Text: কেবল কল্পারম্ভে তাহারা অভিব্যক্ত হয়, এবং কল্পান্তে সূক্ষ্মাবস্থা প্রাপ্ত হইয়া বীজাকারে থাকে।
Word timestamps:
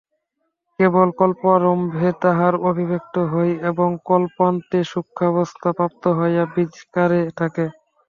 কেবল 0.79 1.07
কল্পারম্ভে 1.19 2.09
তাহারা 2.21 2.57
অভিব্যক্ত 2.69 3.15
হয়, 3.31 3.53
এবং 3.69 3.89
কল্পান্তে 4.09 4.79
সূক্ষ্মাবস্থা 4.91 5.69
প্রাপ্ত 5.77 6.03
হইয়া 6.19 6.43
বীজাকারে 6.53 7.21
থাকে। 7.39 7.65